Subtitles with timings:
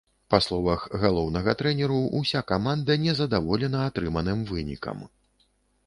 [0.33, 4.97] Па словах галоўнага трэнеру ўся каманда незадаволена атрыманым вынікам.